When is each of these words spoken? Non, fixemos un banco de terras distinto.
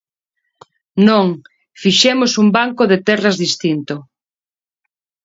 Non, 1.07 1.25
fixemos 1.81 2.31
un 2.41 2.47
banco 2.57 2.83
de 2.91 2.97
terras 3.07 3.35
distinto. 3.43 3.95